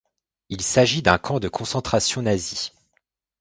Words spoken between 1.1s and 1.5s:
camp de